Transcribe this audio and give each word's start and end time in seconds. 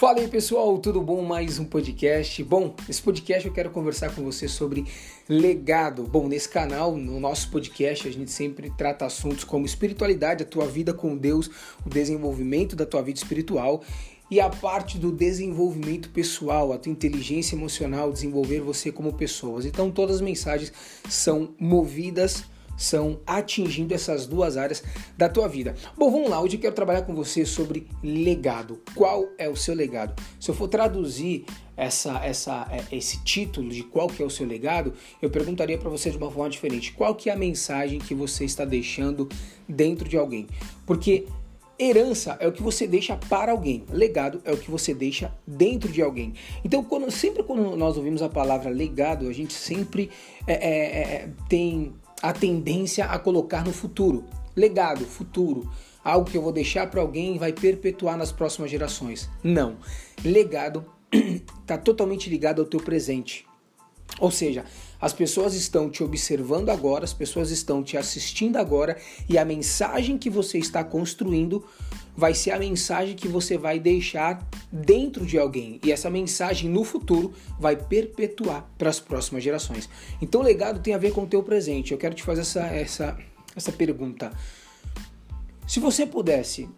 Fala 0.00 0.20
aí 0.20 0.28
pessoal, 0.28 0.78
tudo 0.78 1.02
bom? 1.02 1.20
Mais 1.20 1.58
um 1.58 1.64
podcast. 1.66 2.42
Bom, 2.42 2.74
nesse 2.88 3.02
podcast 3.02 3.46
eu 3.46 3.52
quero 3.52 3.68
conversar 3.68 4.14
com 4.14 4.24
você 4.24 4.48
sobre 4.48 4.86
legado. 5.28 6.04
Bom, 6.04 6.26
nesse 6.26 6.48
canal, 6.48 6.96
no 6.96 7.20
nosso 7.20 7.50
podcast, 7.50 8.08
a 8.08 8.10
gente 8.10 8.30
sempre 8.30 8.70
trata 8.70 9.04
assuntos 9.04 9.44
como 9.44 9.66
espiritualidade, 9.66 10.42
a 10.42 10.46
tua 10.46 10.66
vida 10.66 10.94
com 10.94 11.14
Deus, 11.14 11.50
o 11.84 11.90
desenvolvimento 11.90 12.74
da 12.74 12.86
tua 12.86 13.02
vida 13.02 13.18
espiritual 13.18 13.82
e 14.30 14.40
a 14.40 14.48
parte 14.48 14.96
do 14.96 15.12
desenvolvimento 15.12 16.08
pessoal, 16.08 16.72
a 16.72 16.78
tua 16.78 16.90
inteligência 16.90 17.54
emocional, 17.54 18.10
desenvolver 18.10 18.60
você 18.60 18.90
como 18.90 19.12
pessoas. 19.12 19.66
Então 19.66 19.90
todas 19.90 20.16
as 20.16 20.22
mensagens 20.22 20.72
são 21.10 21.54
movidas 21.58 22.44
são 22.80 23.20
atingindo 23.26 23.92
essas 23.92 24.26
duas 24.26 24.56
áreas 24.56 24.82
da 25.16 25.28
tua 25.28 25.46
vida. 25.46 25.74
Bom, 25.98 26.10
vamos 26.10 26.30
lá, 26.30 26.40
hoje 26.40 26.56
eu 26.56 26.60
quero 26.60 26.74
trabalhar 26.74 27.02
com 27.02 27.14
você 27.14 27.44
sobre 27.44 27.86
legado. 28.02 28.80
Qual 28.94 29.28
é 29.36 29.46
o 29.50 29.54
seu 29.54 29.74
legado? 29.74 30.20
Se 30.40 30.50
eu 30.50 30.54
for 30.54 30.66
traduzir 30.66 31.44
essa, 31.76 32.24
essa, 32.24 32.66
é, 32.70 32.96
esse 32.96 33.22
título 33.22 33.68
de 33.68 33.82
qual 33.82 34.08
que 34.08 34.22
é 34.22 34.24
o 34.24 34.30
seu 34.30 34.46
legado, 34.46 34.94
eu 35.20 35.28
perguntaria 35.28 35.76
para 35.76 35.90
você 35.90 36.10
de 36.10 36.16
uma 36.16 36.30
forma 36.30 36.48
diferente. 36.48 36.92
Qual 36.92 37.14
que 37.14 37.28
é 37.28 37.34
a 37.34 37.36
mensagem 37.36 37.98
que 37.98 38.14
você 38.14 38.46
está 38.46 38.64
deixando 38.64 39.28
dentro 39.68 40.08
de 40.08 40.16
alguém? 40.16 40.46
Porque 40.86 41.26
Herança 41.78 42.36
é 42.40 42.46
o 42.46 42.52
que 42.52 42.62
você 42.62 42.86
deixa 42.86 43.16
para 43.16 43.52
alguém, 43.52 43.84
legado 43.90 44.42
é 44.44 44.52
o 44.52 44.56
que 44.56 44.70
você 44.70 44.92
deixa 44.92 45.34
dentro 45.46 45.90
de 45.90 46.02
alguém. 46.02 46.34
Então, 46.62 46.84
quando, 46.84 47.10
sempre 47.10 47.42
quando 47.42 47.74
nós 47.74 47.96
ouvimos 47.96 48.20
a 48.20 48.28
palavra 48.28 48.70
legado, 48.70 49.26
a 49.26 49.32
gente 49.32 49.54
sempre 49.54 50.10
é, 50.46 50.52
é, 50.52 51.02
é 51.02 51.28
tem 51.48 51.94
a 52.22 52.32
tendência 52.32 53.06
a 53.06 53.18
colocar 53.18 53.64
no 53.64 53.72
futuro. 53.72 54.24
Legado, 54.56 55.04
futuro, 55.04 55.70
algo 56.04 56.30
que 56.30 56.36
eu 56.36 56.42
vou 56.42 56.52
deixar 56.52 56.88
para 56.90 57.00
alguém 57.00 57.36
e 57.36 57.38
vai 57.38 57.52
perpetuar 57.52 58.16
nas 58.16 58.32
próximas 58.32 58.70
gerações. 58.70 59.28
Não. 59.42 59.76
Legado 60.24 60.84
está 61.60 61.78
totalmente 61.78 62.28
ligado 62.28 62.60
ao 62.60 62.66
teu 62.66 62.80
presente. 62.80 63.46
Ou 64.18 64.30
seja, 64.30 64.64
as 65.00 65.12
pessoas 65.12 65.54
estão 65.54 65.88
te 65.88 66.02
observando 66.02 66.68
agora, 66.68 67.04
as 67.04 67.14
pessoas 67.14 67.50
estão 67.50 67.82
te 67.82 67.96
assistindo 67.96 68.56
agora 68.56 68.98
e 69.28 69.38
a 69.38 69.44
mensagem 69.44 70.18
que 70.18 70.28
você 70.28 70.58
está 70.58 70.84
construindo 70.84 71.64
vai 72.16 72.34
ser 72.34 72.50
a 72.50 72.58
mensagem 72.58 73.14
que 73.14 73.28
você 73.28 73.56
vai 73.56 73.78
deixar 73.78 74.46
dentro 74.72 75.26
de 75.26 75.38
alguém 75.38 75.80
e 75.84 75.90
essa 75.90 76.08
mensagem 76.08 76.70
no 76.70 76.84
futuro 76.84 77.32
vai 77.58 77.76
perpetuar 77.76 78.68
para 78.78 78.90
as 78.90 79.00
próximas 79.00 79.42
gerações. 79.42 79.88
Então, 80.22 80.42
legado 80.42 80.80
tem 80.80 80.94
a 80.94 80.98
ver 80.98 81.12
com 81.12 81.24
o 81.24 81.26
teu 81.26 81.42
presente. 81.42 81.92
Eu 81.92 81.98
quero 81.98 82.14
te 82.14 82.22
fazer 82.22 82.42
essa 82.42 82.66
essa 82.66 83.18
essa 83.54 83.72
pergunta. 83.72 84.32
Se 85.66 85.80
você 85.80 86.06
pudesse 86.06 86.68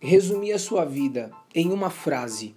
resumir 0.00 0.52
a 0.52 0.58
sua 0.58 0.84
vida 0.84 1.30
em 1.54 1.72
uma 1.72 1.90
frase, 1.90 2.54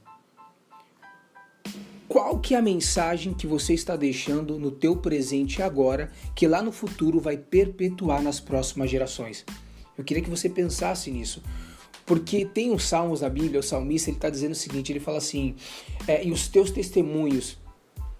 qual 2.07 2.39
que 2.39 2.55
é 2.55 2.57
a 2.57 2.61
mensagem 2.61 3.33
que 3.33 3.45
você 3.45 3.73
está 3.73 3.95
deixando 3.95 4.57
no 4.57 4.71
teu 4.71 4.95
presente 4.95 5.61
agora, 5.61 6.11
que 6.33 6.47
lá 6.47 6.61
no 6.61 6.71
futuro 6.71 7.19
vai 7.19 7.37
perpetuar 7.37 8.21
nas 8.21 8.39
próximas 8.39 8.89
gerações? 8.89 9.45
Eu 9.97 10.03
queria 10.03 10.23
que 10.23 10.29
você 10.29 10.49
pensasse 10.49 11.11
nisso. 11.11 11.41
Porque 12.07 12.45
tem 12.45 12.73
os 12.73 12.85
salmos 12.85 13.19
da 13.19 13.29
Bíblia, 13.29 13.59
o 13.59 13.63
salmista 13.63 14.09
ele 14.09 14.17
está 14.17 14.29
dizendo 14.29 14.53
o 14.53 14.55
seguinte, 14.55 14.93
ele 14.93 14.99
fala 14.99 15.17
assim, 15.17 15.55
é, 16.07 16.25
e 16.25 16.31
os 16.31 16.47
teus 16.47 16.71
testemunhos 16.71 17.57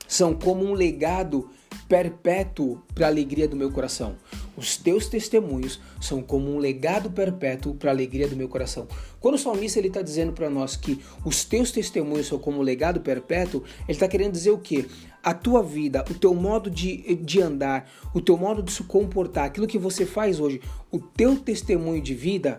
são 0.08 0.34
como 0.34 0.66
um 0.66 0.74
legado 0.74 1.50
perpétuo 1.88 2.82
para 2.94 3.06
a 3.06 3.10
alegria 3.10 3.48
do 3.48 3.56
meu 3.56 3.72
coração. 3.72 4.18
Os 4.58 4.76
teus 4.76 5.08
testemunhos 5.08 5.80
são 6.02 6.22
como 6.22 6.52
um 6.52 6.58
legado 6.58 7.10
perpétuo 7.10 7.76
para 7.76 7.90
a 7.92 7.94
alegria 7.94 8.28
do 8.28 8.36
meu 8.36 8.50
coração. 8.50 8.88
Quando 9.22 9.36
o 9.36 9.38
salmista 9.38 9.80
está 9.80 10.02
dizendo 10.02 10.34
para 10.34 10.50
nós 10.50 10.76
que 10.76 11.00
os 11.24 11.46
teus 11.46 11.72
testemunhos 11.72 12.28
são 12.28 12.38
como 12.38 12.60
um 12.60 12.64
legado 12.64 13.00
perpétuo, 13.00 13.64
ele 13.88 13.94
está 13.96 14.08
querendo 14.08 14.34
dizer 14.34 14.52
o 14.52 14.58
quê? 14.58 14.86
A 15.24 15.34
tua 15.34 15.64
vida, 15.64 16.04
o 16.10 16.14
teu 16.14 16.34
modo 16.34 16.70
de, 16.70 17.16
de 17.16 17.42
andar, 17.42 17.90
o 18.14 18.20
teu 18.20 18.36
modo 18.38 18.62
de 18.62 18.72
se 18.72 18.84
comportar, 18.84 19.46
aquilo 19.46 19.68
que 19.68 19.78
você 19.78 20.06
faz 20.06 20.40
hoje, 20.40 20.60
o 20.92 21.00
teu 21.00 21.38
testemunho 21.38 22.02
de 22.02 22.14
vida 22.14 22.58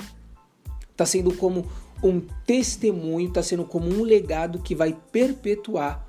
está 0.99 1.07
sendo 1.07 1.33
como 1.33 1.65
um 2.03 2.21
testemunho, 2.45 3.29
está 3.29 3.41
sendo 3.41 3.65
como 3.65 3.89
um 3.89 4.03
legado 4.03 4.59
que 4.59 4.75
vai 4.75 4.97
perpetuar 5.13 6.05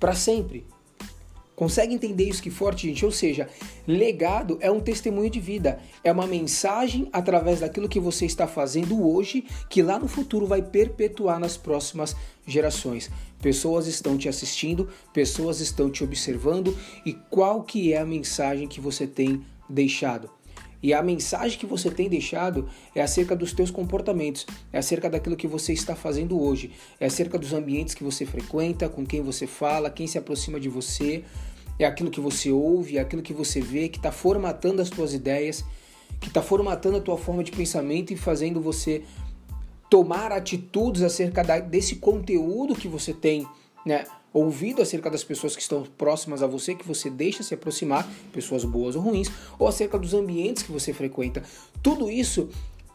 para 0.00 0.14
sempre. 0.14 0.66
Consegue 1.54 1.94
entender 1.94 2.24
isso 2.24 2.42
que 2.42 2.50
forte, 2.50 2.86
gente? 2.86 3.04
Ou 3.04 3.10
seja, 3.10 3.48
legado 3.86 4.58
é 4.60 4.70
um 4.70 4.80
testemunho 4.80 5.30
de 5.30 5.40
vida, 5.40 5.78
é 6.04 6.12
uma 6.12 6.26
mensagem 6.26 7.08
através 7.12 7.60
daquilo 7.60 7.88
que 7.88 8.00
você 8.00 8.26
está 8.26 8.46
fazendo 8.46 9.06
hoje, 9.06 9.44
que 9.68 9.82
lá 9.82 9.98
no 9.98 10.08
futuro 10.08 10.46
vai 10.46 10.60
perpetuar 10.62 11.38
nas 11.38 11.56
próximas 11.56 12.14
gerações. 12.46 13.10
Pessoas 13.40 13.86
estão 13.86 14.16
te 14.16 14.28
assistindo, 14.28 14.88
pessoas 15.12 15.60
estão 15.60 15.90
te 15.90 16.04
observando 16.04 16.76
e 17.04 17.14
qual 17.30 17.62
que 17.62 17.92
é 17.92 17.98
a 17.98 18.06
mensagem 18.06 18.68
que 18.68 18.80
você 18.80 19.06
tem 19.06 19.42
deixado? 19.68 20.30
E 20.82 20.92
a 20.92 21.02
mensagem 21.02 21.58
que 21.58 21.66
você 21.66 21.90
tem 21.90 22.08
deixado 22.08 22.68
é 22.94 23.02
acerca 23.02 23.34
dos 23.34 23.52
teus 23.52 23.70
comportamentos, 23.70 24.46
é 24.72 24.78
acerca 24.78 25.08
daquilo 25.08 25.36
que 25.36 25.46
você 25.46 25.72
está 25.72 25.96
fazendo 25.96 26.40
hoje, 26.40 26.70
é 27.00 27.06
acerca 27.06 27.38
dos 27.38 27.52
ambientes 27.52 27.94
que 27.94 28.04
você 28.04 28.26
frequenta, 28.26 28.88
com 28.88 29.04
quem 29.04 29.22
você 29.22 29.46
fala, 29.46 29.90
quem 29.90 30.06
se 30.06 30.18
aproxima 30.18 30.60
de 30.60 30.68
você, 30.68 31.24
é 31.78 31.84
aquilo 31.84 32.10
que 32.10 32.20
você 32.20 32.50
ouve, 32.50 32.98
é 32.98 33.00
aquilo 33.00 33.22
que 33.22 33.32
você 33.32 33.60
vê, 33.60 33.88
que 33.88 33.98
está 33.98 34.12
formatando 34.12 34.80
as 34.80 34.90
tuas 34.90 35.12
ideias, 35.12 35.64
que 36.20 36.28
está 36.28 36.42
formatando 36.42 36.98
a 36.98 37.00
tua 37.00 37.16
forma 37.16 37.44
de 37.44 37.52
pensamento 37.52 38.12
e 38.12 38.16
fazendo 38.16 38.60
você 38.60 39.02
tomar 39.90 40.32
atitudes 40.32 41.02
acerca 41.02 41.42
desse 41.60 41.96
conteúdo 41.96 42.74
que 42.74 42.88
você 42.88 43.12
tem, 43.12 43.46
né? 43.84 44.04
Ouvido 44.38 44.82
acerca 44.82 45.08
das 45.08 45.24
pessoas 45.24 45.56
que 45.56 45.62
estão 45.62 45.84
próximas 45.96 46.42
a 46.42 46.46
você, 46.46 46.74
que 46.74 46.86
você 46.86 47.08
deixa 47.08 47.42
se 47.42 47.54
aproximar, 47.54 48.06
pessoas 48.32 48.64
boas 48.64 48.94
ou 48.94 49.02
ruins, 49.02 49.30
ou 49.58 49.66
acerca 49.66 49.98
dos 49.98 50.12
ambientes 50.12 50.62
que 50.62 50.70
você 50.70 50.92
frequenta. 50.92 51.42
Tudo 51.82 52.10
isso 52.10 52.50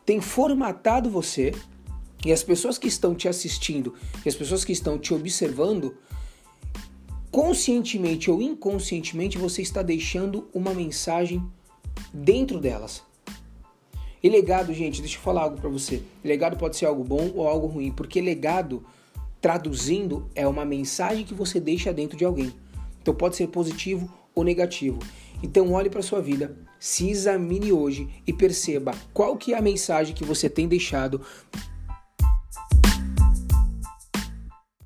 tem 0.06 0.22
formatado 0.22 1.10
você 1.10 1.52
e 2.24 2.32
as 2.32 2.44
pessoas 2.44 2.78
que 2.78 2.88
estão 2.88 3.16
te 3.16 3.28
assistindo 3.28 3.96
e 4.24 4.30
as 4.30 4.36
pessoas 4.36 4.64
que 4.64 4.72
estão 4.72 5.00
te 5.00 5.14
observando, 5.14 5.98
conscientemente 7.32 8.30
ou 8.30 8.40
inconscientemente, 8.40 9.40
você 9.40 9.64
está 9.64 9.82
deixando 9.82 10.48
uma 10.54 10.74
mensagem 10.76 11.44
dentro 12.14 12.60
delas. 12.60 13.02
E 14.22 14.30
legado, 14.30 14.72
gente, 14.72 15.02
deixa 15.02 15.18
eu 15.18 15.22
falar 15.22 15.42
algo 15.42 15.58
para 15.58 15.70
você. 15.70 16.04
Legado 16.24 16.56
pode 16.56 16.78
ser 16.78 16.86
algo 16.86 17.04
bom 17.04 17.32
ou 17.34 17.48
algo 17.48 17.66
ruim, 17.66 17.92
porque 17.92 18.22
legado 18.22 18.86
Traduzindo, 19.42 20.30
é 20.36 20.48
uma 20.48 20.64
mensagem 20.64 21.26
que 21.26 21.34
você 21.34 21.60
deixa 21.60 21.92
dentro 21.92 22.16
de 22.16 22.24
alguém. 22.24 22.54
Então 23.02 23.14
pode 23.14 23.36
ser 23.36 23.48
positivo 23.48 24.08
ou 24.36 24.44
negativo. 24.44 25.00
Então 25.42 25.74
olhe 25.74 25.90
para 25.90 26.04
sua 26.04 26.22
vida, 26.22 26.56
se 26.80 27.10
examine 27.10 27.72
hoje 27.72 28.08
e 28.26 28.32
perceba 28.32 28.94
qual 29.14 29.36
que 29.36 29.54
é 29.54 29.58
a 29.58 29.62
mensagem 29.62 30.14
que 30.14 30.24
você 30.24 30.48
tem 30.48 30.68
deixado 30.68 31.22